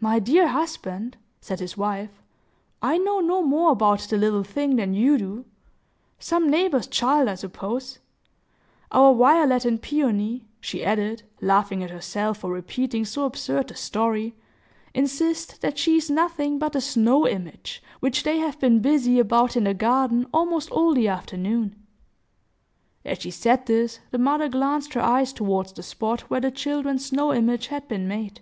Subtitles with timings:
[0.00, 2.10] "My dear husband," said his wife,
[2.82, 5.44] "I know no more about the little thing than you do.
[6.18, 7.98] Some neighbor's child, I suppose.
[8.90, 14.34] Our Violet and Peony," she added, laughing at herself for repeating so absurd a story,
[14.94, 19.54] "insist that she is nothing but a snow image, which they have been busy about
[19.54, 21.76] in the garden, almost all the afternoon."
[23.04, 27.04] As she said this, the mother glanced her eyes toward the spot where the children's
[27.04, 28.40] snow image had been made.